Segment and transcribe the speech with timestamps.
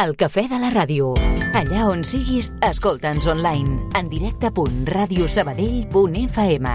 [0.00, 1.10] El cafè de la ràdio.
[1.58, 3.74] Allà on siguis, escolta'ns online.
[3.98, 6.70] En directe.radiosabadell.fm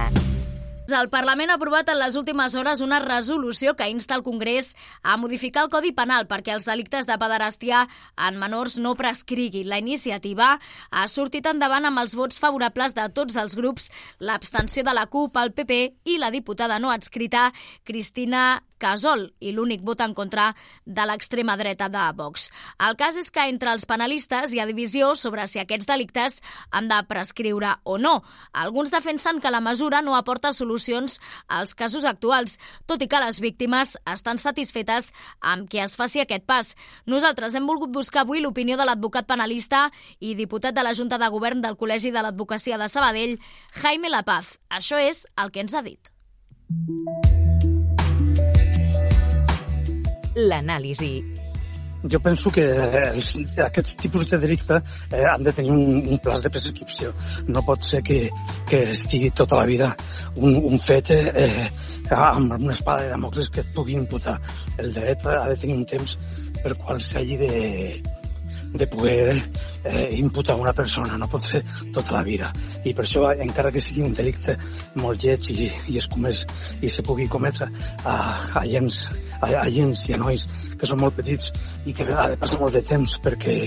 [0.93, 5.17] El Parlament ha aprovat en les últimes hores una resolució que insta el Congrés a
[5.17, 7.89] modificar el Codi Penal perquè els delictes de pederàstia
[8.27, 9.73] en menors no prescriguin.
[9.73, 10.61] La iniciativa
[10.91, 13.89] ha sortit endavant amb els vots favorables de tots els grups,
[14.19, 17.49] l'abstenció de la CUP, el PP i la diputada no adscrita
[17.83, 20.49] Cristina Casol i l'únic vot en contra
[20.85, 22.49] de l'extrema dreta de Vox.
[22.79, 26.41] El cas és que entre els penalistes hi ha divisió sobre si aquests delictes
[26.71, 28.21] han de prescriure o no.
[28.51, 33.39] Alguns defensen que la mesura no aporta solucions als casos actuals, tot i que les
[33.39, 36.75] víctimes estan satisfetes amb que es faci aquest pas.
[37.05, 39.89] Nosaltres hem volgut buscar avui l'opinió de l'advocat penalista
[40.19, 43.39] i diputat de la Junta de Govern del Col·legi de l'Advocacia de Sabadell,
[43.81, 44.57] Jaime La Paz.
[44.69, 46.11] Això és el que ens ha dit.
[50.35, 51.13] L'anàlisi.
[52.05, 53.31] Jo penso que els,
[53.65, 57.13] aquests tipus de delicte eh, han de tenir un, un plaç de prescripció.
[57.47, 58.19] No pot ser que,
[58.69, 59.89] que estigui tota la vida
[60.37, 61.65] un, un fet eh,
[62.13, 64.37] amb una espada de Damocles que et pugui imputar.
[64.77, 66.17] El dret ha de tenir un temps
[66.61, 67.63] per qual s'hagi de,
[68.77, 69.35] de poder
[69.83, 71.61] eh, imputar una persona, no pot ser
[71.93, 72.51] tota la vida.
[72.83, 74.57] I per això, encara que sigui un delicte
[75.01, 76.45] molt lleig i, i escumés
[76.81, 77.69] i se pugui cometre
[78.03, 78.15] a,
[78.61, 79.05] a, gens,
[79.39, 81.51] a, a gens i a nois que són molt petits
[81.85, 83.57] i que ha de passar molt de temps perquè,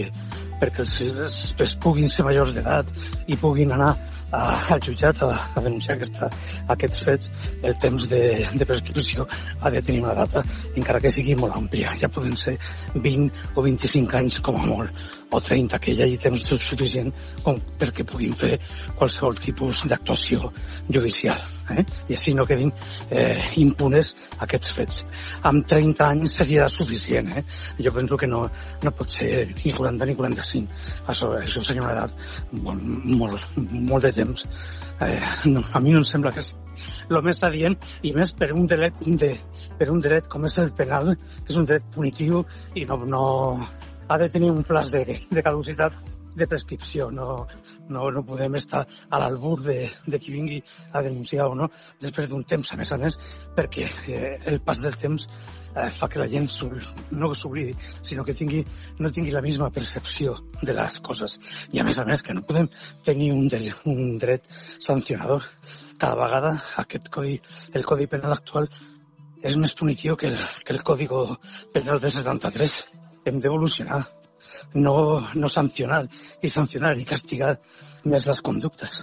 [0.61, 2.91] perquè els, els, els puguin ser majors d'edat
[3.27, 3.93] i puguin anar
[4.31, 4.41] a,
[4.75, 6.29] al jutjat a, a denunciar aquesta,
[6.75, 7.31] aquests fets,
[7.63, 9.27] el temps de, de prescripció
[9.61, 10.43] ha de tenir una data,
[10.77, 11.95] encara que sigui molt àmplia.
[12.01, 12.59] Ja poden ser
[12.95, 15.01] 20 o 25 anys com a molt,
[15.31, 17.11] o 30, que hi hagi temps suficient
[17.45, 18.57] com perquè puguin fer
[18.97, 20.53] qualsevol tipus d'actuació
[20.89, 21.41] judicial.
[21.69, 21.85] Eh?
[22.09, 22.71] I així no quedin
[23.13, 24.15] eh, impunes
[24.47, 25.03] aquests fets.
[25.51, 27.29] Amb 30 anys seria suficient.
[27.37, 27.45] Eh?
[27.85, 28.41] Jo penso que no,
[28.85, 30.48] no pot ser ni 40 ni 45.
[30.57, 32.83] Això, això seria una edat molt,
[33.21, 33.59] molt,
[33.91, 34.47] molt de temps.
[35.05, 35.19] Eh,
[35.53, 36.55] no, a mi no em sembla que és
[37.11, 37.77] el més adient
[38.07, 39.31] i més per un dret, de,
[39.79, 42.45] per un dret com és el penal, que és un dret punitiu
[42.75, 43.25] i no, no
[44.09, 45.97] ha de tenir un plaç de, de caducitat
[46.39, 47.11] de prescripció.
[47.11, 47.47] No,
[47.93, 50.59] no, no podem estar a l'albur de, de qui vingui
[50.93, 51.71] a denunciar o no
[52.03, 53.19] després d'un temps, a més a més,
[53.57, 55.29] perquè eh, el pas del temps
[55.75, 56.49] eh, fa que la gent
[57.11, 58.65] no s'oblidi, sinó que tingui,
[58.99, 61.39] no tingui la misma percepció de les coses.
[61.73, 62.69] I a més a més que no podem
[63.05, 65.47] tenir un, de, un dret sancionador.
[65.99, 67.41] Cada vegada aquest codi,
[67.75, 68.69] el codi penal actual
[69.43, 71.09] és més punitiu que el, que el codi
[71.75, 73.08] penal de 73.
[73.27, 74.05] Hem d'evolucionar,
[74.75, 74.95] no,
[75.35, 76.05] no sancionar
[76.43, 77.57] i sancionar i castigar
[78.09, 79.01] més les conductes.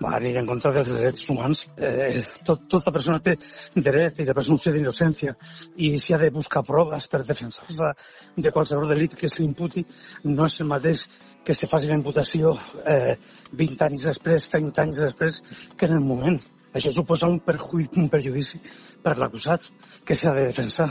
[0.00, 1.64] Va anar en contra dels drets humans.
[1.76, 3.36] Eh, tot, tota persona té
[3.74, 5.34] dret i de presumpció d'innocència
[5.76, 7.92] i si ha de buscar proves per defensar-se
[8.36, 9.84] de qualsevol delit que se li imputi,
[10.24, 11.06] no és el mateix
[11.46, 12.54] que se faci la imputació
[12.84, 13.16] eh,
[13.52, 15.42] 20 anys després, 30 anys després,
[15.76, 16.40] que en el moment.
[16.76, 18.60] Això suposa un, perju un perjudici
[19.02, 19.70] per l'acusat
[20.04, 20.90] que s'ha de defensar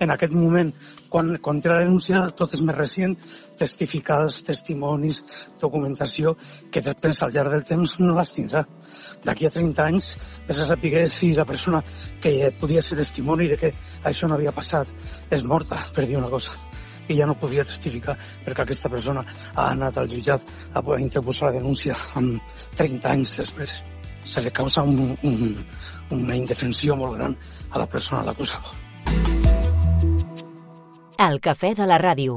[0.00, 0.70] en aquest moment,
[1.10, 3.16] quan, quan té la denúncia, tot és més recent,
[3.58, 5.22] testificats, testimonis,
[5.60, 6.36] documentació,
[6.72, 8.64] que després al llarg del temps no les tindrà.
[9.24, 10.14] D'aquí a 30 anys,
[10.46, 11.82] és a saber si la persona
[12.22, 13.74] que podia ser testimoni de que
[14.06, 14.90] això no havia passat
[15.30, 16.56] és morta, per dir una cosa
[17.08, 19.22] i ja no podia testificar perquè aquesta persona
[19.54, 22.36] ha anat al jutjat a interposar la denúncia amb
[22.76, 23.80] 30 anys després.
[24.28, 25.56] Se li causa un, un,
[26.12, 27.38] una indefensió molt gran
[27.70, 29.37] a la persona l'acusada.
[31.24, 32.36] El cafè de la ràdio.